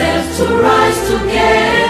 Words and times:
ourselves 0.00 0.38
to 0.38 0.44
rise 0.62 1.10
together. 1.10 1.89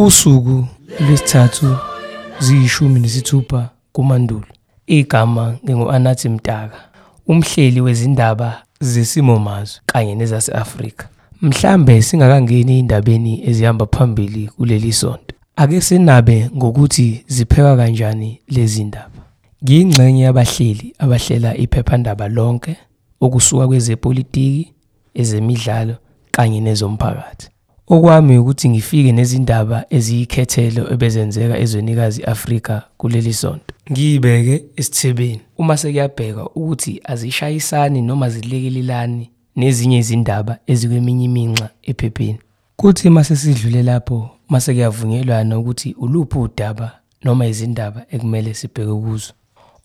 Usuku 0.00 0.64
lwesithathu 1.00 1.76
ziyishumi 2.38 3.00
nesithupha 3.00 3.68
kuMandulo. 3.92 4.46
Igama 4.86 5.56
ngingu-Anathi 5.64 6.28
Mtaka, 6.28 6.76
umhleli 7.26 7.80
wezindaba 7.80 8.62
zesimo 8.80 9.38
mazwe 9.38 9.80
kanye 9.86 10.14
nezase-Afrika. 10.14 11.08
Mhlambe 11.42 12.02
singakangeni 12.02 12.78
indabeni 12.78 13.48
ezihamba 13.48 13.86
phambili 13.86 14.48
kuleli 14.48 14.92
sonto. 14.92 15.34
Ake 15.56 15.80
sinabe 15.80 16.50
ngokuthi 16.56 17.24
zipheka 17.26 17.76
kanjani 17.76 18.40
lezi 18.48 18.84
ndaba. 18.84 19.20
Ngiyingxenye 19.64 20.22
yabahleli 20.22 20.94
abahlela 20.98 21.56
iphephandaba 21.56 22.28
lonke 22.28 22.76
okusuka 23.20 23.66
kwezepolitiki, 23.66 24.72
ezemidlalo 25.14 25.94
kanye 26.32 26.60
nezomphakathi. 26.60 27.48
Okwami 27.90 28.38
ukuthi 28.38 28.68
ngifike 28.68 29.12
nezindaba 29.12 29.84
eziyikhethelo 29.90 30.92
ebezenzeka 30.92 31.58
ezwenikazi 31.58 32.22
Afrika 32.24 32.82
kuleli 32.96 33.32
sonto. 33.32 33.74
Ngiyibeke 33.90 34.64
esithebeni 34.76 35.40
uma 35.58 35.76
sekuyabheka 35.76 36.44
ukuthi 36.44 37.00
azishayisani 37.04 38.02
noma 38.02 38.30
zilekelelani 38.30 39.30
nezinye 39.56 39.98
izindaba 39.98 40.58
ezikweminye 40.66 41.24
iminxa 41.24 41.68
ephepheni. 41.82 42.38
Kuthi 42.76 43.10
mase 43.10 43.36
sidlule 43.36 43.82
lapho 43.82 44.30
mase 44.48 44.72
kuyavunyelwana 44.72 45.58
ukuthi 45.58 45.94
uluphi 45.98 46.38
udaba 46.38 46.92
noma 47.24 47.46
izindaba 47.46 48.04
ekumele 48.10 48.54
sibheke 48.54 48.94
kuzo. 49.02 49.32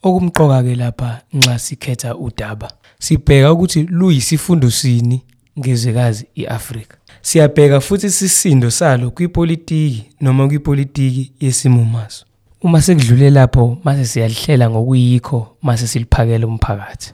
Okumqoka 0.04 0.64
ke 0.64 0.76
lapha 0.76 1.22
nxa 1.34 1.60
sikhetha 1.60 2.16
udaba 2.18 2.72
sibheka 3.00 3.54
ukuthi 3.54 3.84
luyisifundo 3.84 4.72
sini 4.72 5.22
ngezwekazi 5.60 6.26
iAfrika. 6.36 6.98
Siyabheka 7.22 7.82
futhi 7.82 8.08
isisindo 8.08 8.72
salo 8.72 9.12
kwipolitiki 9.12 10.06
noma 10.22 10.48
kwipolitiki 10.48 11.32
yesimo 11.40 11.86
maso. 11.86 12.26
Uma 12.62 12.82
sekudlule 12.82 13.30
lapho 13.30 13.78
mase 13.84 14.06
siyalihlela 14.06 14.70
ngokuyikho 14.70 15.58
mase 15.62 15.88
siliphakela 15.88 16.48
umphakathi. 16.48 17.14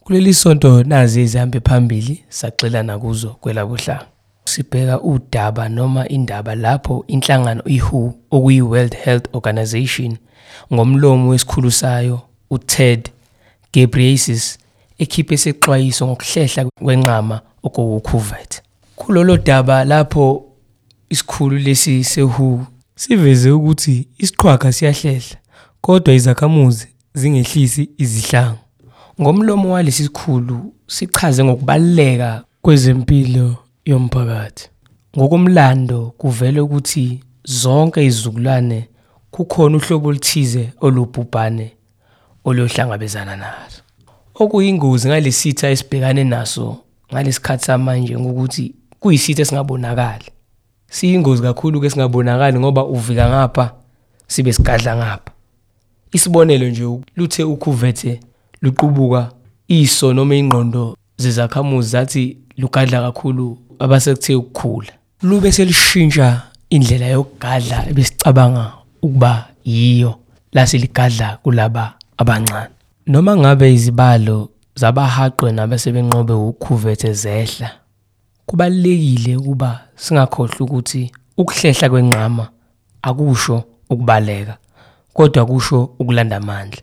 Kuleli 0.00 0.34
sonto 0.34 0.82
nazi 0.82 1.20
ezihambe 1.20 1.60
phambili 1.60 2.24
saxelana 2.28 2.98
kuzo 2.98 3.28
kwelabuhlanga. 3.40 4.06
Sibheka 4.44 5.00
udaba 5.00 5.68
noma 5.68 6.08
indaba 6.08 6.54
lapho 6.54 7.04
inhlangano 7.08 7.62
iWHO 7.64 8.14
okuyi 8.30 8.62
World 8.62 8.94
Health 8.94 9.26
Organization 9.32 10.16
ngomlomo 10.72 11.28
wesikhulu 11.30 11.70
sayo 11.70 12.20
uTed 12.50 13.10
Ghebreyesus 13.72 14.58
ekhiphe 14.98 15.34
isexwayiso 15.34 16.06
ngokuhlehla 16.06 16.66
kwenqama 16.84 17.40
okuwukhuvethe. 17.62 18.62
Kulolo 18.96 19.36
daba 19.36 19.84
lapho 19.84 20.44
isikhulu 21.10 21.58
lesi 21.58 22.04
seWHO 22.04 22.66
siveze 22.94 23.50
ukuthi 23.50 24.08
isiqhwaga 24.18 24.72
siyahlehla 24.72 25.36
kodwa 25.80 26.14
izakhamuzi 26.14 26.88
zingehlisi 27.14 27.90
izihlangu. 27.98 28.58
Ngomlomo 29.20 29.72
walesi 29.72 30.02
sikhulu 30.02 30.72
sichaze 30.86 31.44
ngokubaluleka 31.44 32.44
kwezempilo 32.62 33.56
yomphakathi. 33.84 34.68
Ngokomlando 35.18 36.14
kuvele 36.18 36.60
ukuthi 36.60 37.20
zonke 37.44 38.04
izizukulwane 38.04 38.88
kukhona 39.30 39.76
uhlobo 39.76 40.08
oluthize 40.08 40.72
olubhubhane 40.80 41.72
oluyohlangabezana 42.44 43.36
naso. 43.36 43.85
Okuyingozi 44.38 45.08
ngalesitha 45.08 45.70
esibhekane 45.70 46.24
naso 46.24 46.76
ngalesikhathi 47.12 47.64
samanje 47.64 48.18
ngokuthi 48.18 48.74
kuyisitha 49.00 49.42
esingabonakali. 49.42 50.28
Siyingozi 50.90 51.42
kakhulu 51.42 51.80
ke 51.80 51.90
singabonakali 51.90 52.58
ngoba 52.58 52.84
uvika 52.84 53.28
ngapha 53.28 53.72
sibe 54.26 54.52
sigadla 54.52 54.96
ngapha. 54.96 55.32
Isibonelo 56.12 56.68
nje 56.68 56.84
luthe 57.16 57.42
ukhuvethe 57.44 58.20
luqubuka 58.62 59.30
iso 59.68 60.12
noma 60.12 60.34
ingqondo 60.34 60.96
zezakhamuzi 61.16 61.88
zathi 61.88 62.36
lugadla 62.56 63.00
kakhulu 63.00 63.58
abasekuthe 63.78 64.34
ukukhula. 64.34 64.92
Lube 65.22 65.52
selishintsha 65.52 66.42
indlela 66.70 67.06
yokugadla 67.06 67.88
ebesicabanga 67.90 68.72
ukuba 69.02 69.48
yiyo 69.64 70.14
lase 70.52 70.78
ligadla 70.78 71.38
kulaba 71.42 71.94
abancane. 72.18 72.75
Noma 73.08 73.36
ngabe 73.36 73.74
izibalo 73.74 74.48
zabahaqwe 74.74 75.52
nabasebenqobe 75.52 76.32
ukhuvethe 76.32 77.12
zehla. 77.12 77.70
Kubalekile 78.46 79.36
ukuba 79.36 79.80
singakhohlwa 79.96 80.60
ukuthi 80.60 81.12
ukuhlehla 81.36 81.88
kwenqama 81.90 82.48
akusho 83.02 83.64
ukubaleka 83.90 84.56
kodwa 85.12 85.46
kusho 85.46 85.90
ukulanda 85.98 86.36
amandla. 86.36 86.82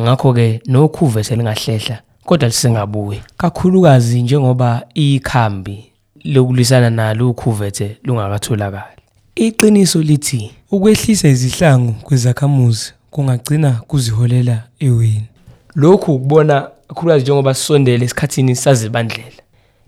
Ngakho 0.00 0.32
ke 0.32 0.60
nokhuvethe 0.66 1.36
lingahlehla 1.36 2.02
kodwa 2.24 2.48
lisengabuyi. 2.48 3.22
Kakhulukazi 3.36 4.22
njengoba 4.22 4.82
ikhambi 4.94 5.92
lokulwisana 6.24 6.90
nalo 6.90 7.30
ukhuvethe 7.30 7.96
lungakatholakali. 8.04 9.02
Iqiniso 9.34 10.02
lithi 10.02 10.50
ukwehlisa 10.70 11.28
izihlangu 11.28 11.92
kwezakhamuzi 11.92 12.92
kungagcina 13.10 13.70
kuziholela 13.72 14.62
eweni. 14.78 15.31
Lokhu 15.74 16.14
ukubona 16.14 16.70
kakhulukazi 16.88 17.22
njengoba 17.22 17.54
sisondele 17.54 18.04
esikhathini 18.04 18.56
sazibandlela. 18.56 19.42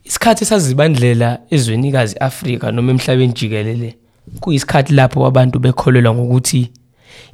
Isikhathi 0.05 0.45
sazibandlela 0.45 1.39
ezwenikazi 1.51 2.17
Afrika 2.19 2.73
noma 2.73 2.91
emhlabeni 2.93 3.33
jikelele 3.33 3.97
kuyisikhathi 4.41 4.93
lapho 4.93 5.27
abantu 5.27 5.59
bekholelwa 5.59 6.15
ngokuthi 6.15 6.71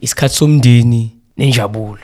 isikhathi 0.00 0.34
somndeni 0.34 1.12
nenjabulo. 1.36 1.98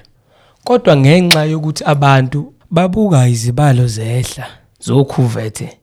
Kodwa 0.65 0.97
ngenxa 0.97 1.45
yokuthi 1.45 1.85
abantu 1.85 2.53
babuka 2.71 3.29
izibalo 3.29 3.87
zehla 3.87 4.47
zokhuvethe 4.81 5.79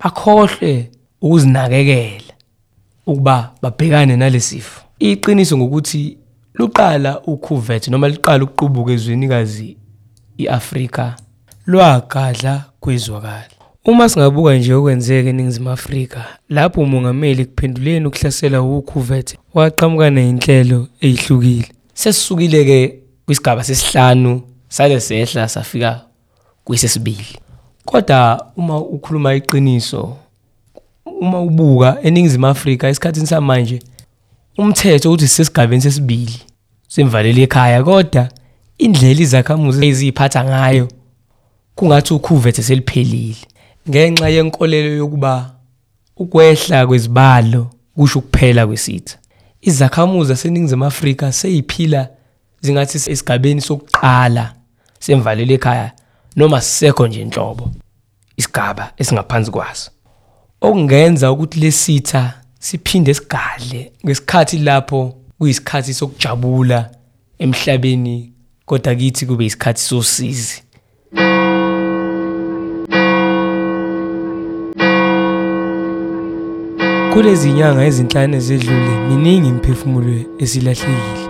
bakhohlwe 0.00 0.90
ukuzinakekela 1.22 2.34
ukuba 3.06 3.50
babhekane 3.62 4.16
nalesifo. 4.16 4.80
Iqiniso 4.98 5.58
ngokuthi 5.58 6.16
luqala 6.54 7.20
ukhuvethe 7.20 7.90
noma 7.90 8.08
liqala 8.08 8.44
ukuqubuka 8.44 8.92
ezwenikazi 8.92 9.76
iAfrika 10.38 11.16
lwagadla 11.66 12.64
kwezwakala. 12.80 13.54
Uma 13.84 14.08
singabuka 14.08 14.54
nje 14.54 14.74
okwenzeka 14.74 15.28
eNingizimu 15.28 15.70
Afrika 15.70 16.24
lapho 16.48 16.80
umongameli 16.80 17.42
ekuphenduleni 17.42 18.06
ukuhlasela 18.06 18.62
ukhuvethe 18.62 19.38
waqhamuka 19.54 20.10
nezinhlelo 20.10 20.88
ezihlukile. 21.00 21.68
Sesisukile 21.94 22.64
ke 22.64 22.78
kwisigaba 23.26 23.64
sesihlanu 23.64 24.42
sale 24.68 25.00
sehla 25.00 25.48
safika 25.48 26.00
kwisesibili. 26.64 27.26
Kodwa 27.84 28.46
uma 28.56 28.78
ukhuluma 28.78 29.34
iqiniso 29.34 30.16
uma 31.20 31.40
ubuka 31.40 31.98
eNingizimu 32.02 32.46
Afrika 32.46 32.88
esikhathini 32.88 33.26
samanje 33.26 33.82
umthetho 34.58 35.12
uthi 35.12 35.28
sisesigabeni 35.28 35.82
sesibili 35.82 36.40
semvalelo 36.88 37.42
ekhaya 37.42 37.82
kodwa 37.84 38.28
indlela 38.78 39.20
izakhamuzi 39.20 39.86
eziphatha 39.86 40.44
ngayo 40.44 40.88
kungathi 41.74 42.14
ukhuvethe 42.14 42.62
seliphelile 42.62 43.36
ngenxa 43.88 44.28
yenkolelo 44.28 44.96
yokuba 44.96 45.54
ukwehla 46.16 46.86
kwezibalo 46.86 47.70
kusho 47.96 48.18
ukuphela 48.18 48.66
kwesitha. 48.66 49.18
Izakhamuzi 49.60 50.28
zaseNingizimu 50.28 50.84
Afrika 50.84 51.32
seyiphila 51.32 52.08
zingathi 52.60 53.10
esigabeni 53.10 53.60
sokuqala 53.60 54.54
semvalelo 55.00 55.54
ekhaya 55.54 55.92
noma 56.36 56.60
sisekho 56.60 57.06
nje 57.06 57.20
inhlobo 57.22 57.70
isigaba 58.36 58.92
esingaphansi 58.96 59.50
kwaso. 59.50 59.90
Okungenza 60.60 61.32
ukuthi 61.32 61.60
lesitha 61.60 62.40
siphinde 62.58 63.14
sigadle 63.14 63.92
ngesikhathi 64.06 64.58
lapho 64.58 65.14
kuyisikhathi 65.38 65.94
sokujabula 65.94 66.90
emhlabeni 67.38 68.33
kodwa 68.66 68.94
kithi 68.94 69.26
kube 69.26 69.44
isikhathi 69.46 69.80
sosizi. 69.80 70.62
Kulezi 77.12 77.52
nyanga 77.52 77.84
ezinhlanu 77.84 78.36
ezedlule 78.36 79.08
miningi 79.08 79.48
imiphefumulo 79.48 80.14
esilahlekile. 80.38 81.28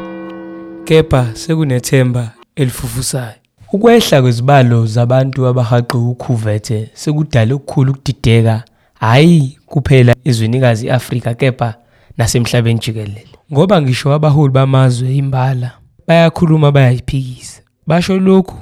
Kepha 0.84 1.30
sekunethemba 1.34 2.30
elifufusayo. 2.56 3.34
Ukwehla 3.72 4.22
kwezibalo 4.22 4.86
zabantu 4.86 5.46
abahaqe 5.46 5.96
ukhuvethe 5.96 6.90
sekudala 6.94 7.54
okukhulu 7.54 7.92
ukudideka 7.92 8.64
hayi 8.94 9.58
kuphela 9.66 10.14
ezwenikazi 10.24 10.86
iAfrika 10.86 11.34
kepha 11.34 11.74
nasemhlabeni 12.18 12.78
jikelele. 12.78 13.26
Ngoba 13.52 13.82
ngisho 13.82 14.12
abaholi 14.12 14.52
bamazwe 14.52 15.16
imbala 15.16 15.72
bayakhuluma 16.06 16.72
bayayiphikisa. 16.72 17.62
Basho 17.86 18.18
lokhu, 18.18 18.56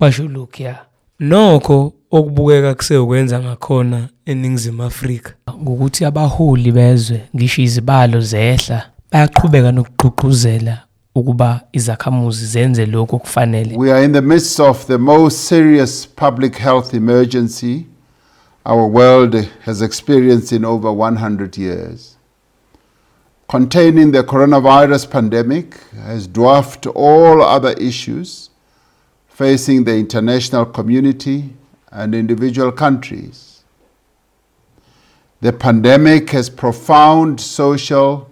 basho 0.00 0.28
lokhuya. 0.28 0.78
Nokho 1.20 1.92
okubukeka 2.10 2.74
kuseyokwenza 2.74 3.40
ngakhona 3.40 4.08
eNingizimu 4.26 4.82
Afrika 4.82 5.32
ngokuthi 5.62 6.04
abaholi 6.04 6.72
bezwe 6.72 7.20
ngisho 7.36 7.62
izibalo 7.62 8.20
zehla 8.20 8.82
bayaqhubeka 9.12 9.72
nokugqugquzela 9.72 10.78
ukuba 11.14 11.60
izakhamuzi 11.72 12.46
zenze 12.46 12.86
lokho 12.86 13.16
okufanele 13.16 13.76
We 13.76 13.92
are 13.92 14.04
in 14.04 14.12
the 14.12 14.20
midst 14.20 14.60
of 14.60 14.86
the 14.86 14.98
most 14.98 15.36
serious 15.48 16.08
public 16.16 16.56
health 16.56 16.94
emergency 16.94 17.86
our 18.64 18.86
world 18.86 19.48
has 19.64 19.82
experienced 19.82 20.52
in 20.52 20.64
over 20.64 20.92
100 20.92 21.58
years. 21.58 22.11
Containing 23.52 24.12
the 24.12 24.24
coronavirus 24.24 25.10
pandemic 25.10 25.78
has 26.04 26.26
dwarfed 26.26 26.86
all 26.86 27.42
other 27.42 27.72
issues 27.72 28.48
facing 29.28 29.84
the 29.84 29.94
international 29.94 30.64
community 30.64 31.50
and 31.90 32.14
individual 32.14 32.72
countries. 32.72 33.62
The 35.42 35.52
pandemic 35.52 36.30
has 36.30 36.48
profound 36.48 37.42
social, 37.42 38.30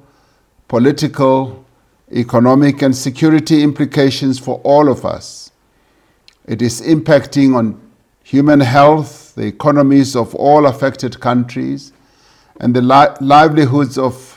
political, 0.68 1.66
economic, 2.10 2.80
and 2.80 2.96
security 2.96 3.62
implications 3.62 4.38
for 4.38 4.58
all 4.64 4.88
of 4.88 5.04
us. 5.04 5.52
It 6.46 6.62
is 6.62 6.80
impacting 6.80 7.54
on 7.54 7.78
human 8.24 8.60
health, 8.60 9.34
the 9.34 9.44
economies 9.44 10.16
of 10.16 10.34
all 10.34 10.64
affected 10.64 11.20
countries, 11.20 11.92
and 12.58 12.74
the 12.74 12.80
li- 12.80 13.16
livelihoods 13.20 13.98
of 13.98 14.29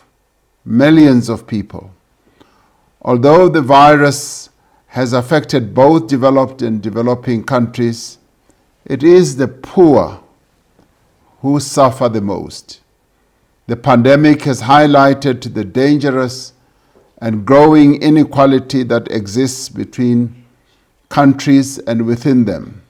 millions 0.65 1.29
of 1.29 1.45
people. 1.47 1.91
Although 3.01 3.49
the 3.49 3.61
virus 3.61 4.49
has 4.87 5.13
affected 5.13 5.73
both 5.73 6.07
developed 6.07 6.61
and 6.61 6.81
developing 6.81 7.43
countries, 7.43 8.17
it 8.85 9.03
is 9.03 9.37
the 9.37 9.47
poor 9.47 10.19
who 11.41 11.59
suffer 11.59 12.07
the 12.09 12.21
most. 12.21 12.81
The 13.67 13.75
pandemic 13.75 14.43
has 14.43 14.61
highlighted 14.61 15.53
the 15.53 15.63
dangerous 15.65 16.53
and 17.21 17.45
growing 17.45 18.01
inequality 18.01 18.83
that 18.83 19.09
exists 19.11 19.69
between 19.69 20.45
countries 21.09 21.79
and 21.79 22.05
within 22.05 22.45
them. 22.45 22.81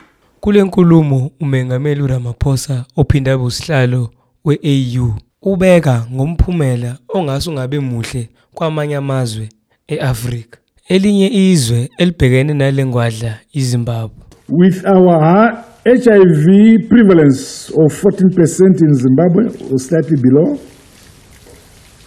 Kule 0.42 0.64
nkulumo 0.64 1.32
umengameli 1.40 2.02
uRamaphosa 2.02 2.86
ophinda 2.96 3.32
abe 3.34 3.44
usihlalo 3.44 4.10
we-AU 4.46 5.14
ubeka 5.44 6.06
ngomphumela 6.14 6.98
ongase 7.10 7.50
ungabe 7.50 7.80
muhle 7.80 8.30
kwamanye 8.54 8.96
amazwe 8.96 9.50
eAfrika. 9.88 10.60
Elinye 10.90 11.28
izwe 11.52 11.90
elibhekene 11.98 12.54
nale 12.54 12.86
ngwadla 12.86 13.40
iZimbabwe. 13.54 14.16
With 14.50 14.86
our 14.86 15.20
hi- 15.24 15.58
HIV 15.86 16.46
prevalence 16.90 17.70
of 17.74 17.92
14% 18.04 18.82
in 18.82 18.94
Zimbabwe, 18.94 19.44
or 19.72 19.80
slightly 19.80 20.18
below, 20.22 20.58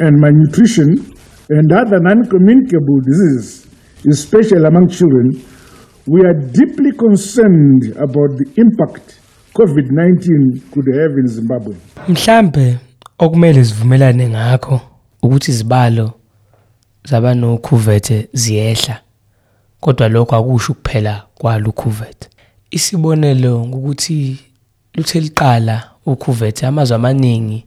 and 0.00 0.18
malnutrition 0.20 0.88
and 1.50 1.72
other 1.72 2.00
non 2.00 2.24
communicable 2.28 3.00
diseases, 3.06 3.66
especially 4.10 4.64
among 4.66 4.88
children, 4.88 5.40
we 6.06 6.20
are 6.24 6.34
deeply 6.52 6.92
concerned 6.92 7.82
about 7.96 8.30
the 8.38 8.46
impact 8.56 9.18
COVID 9.54 9.90
19 9.90 10.62
could 10.72 10.86
have 10.94 11.12
in 11.18 11.26
Zimbabwe. 11.26 11.74
Mhlambe 12.08 12.78
okumele 13.18 13.64
sivumelane 13.64 14.28
ngakho 14.28 14.80
ukuthi 15.22 15.50
izibalo 15.50 16.12
zabanokhuvethe 17.04 18.28
ziyehla. 18.32 19.00
Kodwa 19.80 20.08
lokho 20.08 20.36
akusho 20.36 20.74
kuphela 20.74 21.22
kwalukhuvethe. 21.34 22.28
Isibonelo 22.70 23.66
ngokuthi 23.66 24.38
luthe 24.94 25.20
liqala 25.20 25.90
ukhuvethe 26.06 26.66
amazwe 26.66 26.96
amaningi 26.96 27.64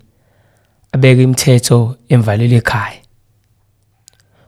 abeka 0.92 1.22
imithetho 1.22 1.96
emvalelo 2.10 2.56
ekhaya. 2.56 3.02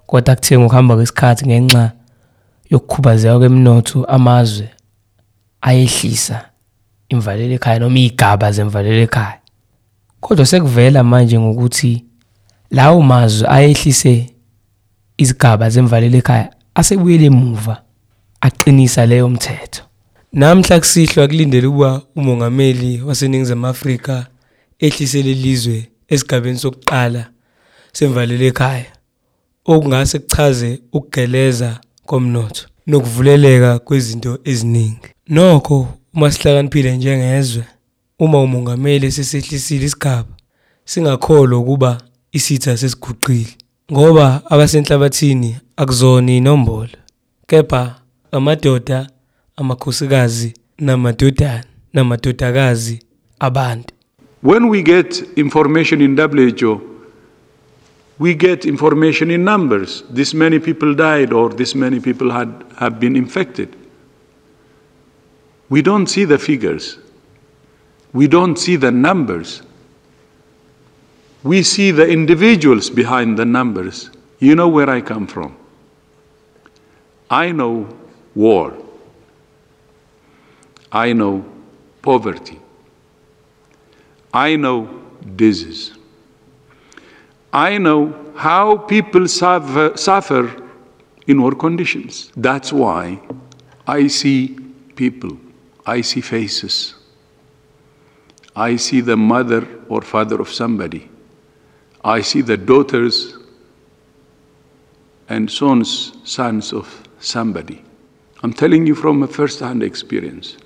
Kodwa 0.08 0.36
kuthe 0.36 0.60
ngokuhamba 0.60 0.96
kwesikhathi 0.96 1.46
ngenxa 1.46 1.92
yokukhubazeka 2.70 3.40
kwemnotho 3.40 4.06
amazwe 4.06 4.70
ayehlisa 5.62 6.46
imvalelo 7.10 7.54
ekhaya 7.54 7.80
noma 7.80 8.00
igaba 8.00 8.52
zemvalelo 8.52 9.02
ekhaya. 9.08 9.41
Kodwa 10.22 10.46
sekuvela 10.46 11.04
manje 11.04 11.40
ngokuthi 11.40 12.06
lawo 12.72 13.02
mazwe 13.02 13.48
ayehlise 13.50 14.14
izigaba 15.18 15.70
zemvalelo 15.70 16.18
ekhaya 16.18 16.50
asebuyele 16.76 17.26
emuva 17.26 17.76
aqinisa 18.42 19.06
leyo 19.06 19.30
mthetho. 19.30 19.84
Namhla 20.34 20.80
kusihlwa 20.80 21.28
kulindele 21.28 21.68
ukuba 21.68 22.02
umongameli 22.16 23.02
waseNingizimu 23.02 23.68
Afrika 23.68 24.28
ehlise 24.80 25.22
lelizwe 25.22 25.90
esigabeni 26.08 26.60
sokuqala 26.60 27.24
semvalelo 27.94 28.46
ekhaya 28.46 28.92
okungase 29.66 30.20
kuchaze 30.20 30.80
ukugeleza 30.94 31.80
komnotho 32.06 32.64
nokuvuleleka 32.88 33.80
kwezinto 33.80 34.40
eziningi. 34.44 35.10
Nokho 35.28 35.88
uma 36.14 36.32
sihlakaniphile 36.32 36.98
njengezwe 36.98 37.64
uma 38.22 38.40
umongameli 38.42 39.06
esesehlisile 39.08 39.86
isigaba 39.86 40.34
singakholwa 40.86 41.60
ukuba 41.60 41.92
isitha 42.32 42.78
sesiguqile 42.78 43.54
ngoba 43.92 44.42
abasenhlabathini 44.52 45.58
akuzona 45.82 46.32
inombolo 46.32 46.98
kepha 47.48 47.96
amadoda 48.32 49.10
amakhosikazi 49.56 50.54
namadodana 50.80 51.64
namadodakazi 51.94 53.00
abantu 53.40 53.94
When 54.44 54.70
we 54.70 54.82
get 54.82 55.10
information 55.36 56.02
in 56.02 56.16
WHO, 56.16 56.82
we 58.20 58.34
get 58.34 58.66
information 58.66 59.30
in 59.30 59.44
numbers. 59.44 60.04
This 60.10 60.34
many 60.34 60.58
people 60.58 60.96
died, 60.96 61.32
or 61.32 61.50
this 61.54 61.76
many 61.76 62.00
people 62.00 62.32
had, 62.32 62.50
have 62.78 63.00
been 63.00 63.16
infected. 63.16 63.70
We 65.70 65.84
don't 65.84 66.08
see 66.08 66.26
the 66.26 66.40
figures. 66.40 66.98
We 68.14 68.28
don't 68.28 68.58
see 68.58 68.76
the 68.76 68.92
numbers. 68.92 69.62
We 71.44 71.64
see 71.64 71.92
the 71.92 72.08
individuals 72.08 72.90
behind 72.90 73.38
the 73.38 73.46
numbers. 73.46 74.12
You 74.40 74.56
know 74.56 74.68
where 74.68 74.90
I 74.90 75.02
come 75.02 75.28
from. 75.28 75.56
I 77.30 77.52
know 77.52 77.88
war. 78.36 78.78
I 80.92 81.14
know 81.14 81.46
poverty. 82.02 82.60
I 84.34 84.56
know 84.56 84.90
disease. 85.36 85.94
I 87.54 87.78
know 87.78 88.16
how 88.36 88.78
people 88.78 89.28
suffer, 89.28 89.96
suffer 89.96 90.70
in 91.28 91.42
war 91.42 91.52
conditions. 91.52 92.32
That's 92.36 92.72
why 92.72 93.20
I 93.88 94.08
see 94.08 94.58
people, 94.96 95.38
I 95.86 96.02
see 96.02 96.22
faces. 96.22 96.96
I 98.56 98.76
see 98.76 99.02
the 99.02 99.16
mother 99.16 99.68
or 99.88 100.02
father 100.02 100.42
of 100.42 100.50
somebody. 100.50 101.10
I 102.04 102.22
see 102.22 102.42
the 102.42 102.58
daughters 102.58 103.38
and 105.30 105.50
sons, 105.50 106.14
sons 106.24 106.74
of 106.74 107.08
somebody. 107.20 107.84
I'm 108.44 108.52
telling 108.52 108.86
you 108.86 108.96
from 108.96 109.24
a 109.24 109.28
first 109.28 109.60
hand 109.60 109.84
experience. 109.84 110.58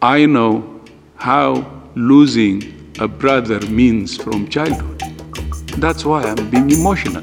I 0.00 0.26
know 0.26 0.80
how 1.16 1.82
losing 1.94 2.92
a 2.98 3.08
brother 3.08 3.60
means 3.66 4.16
from 4.16 4.48
childhood. 4.48 5.02
That's 5.78 6.04
why 6.04 6.22
I'm 6.22 6.48
being 6.48 6.70
emotional. 6.70 7.22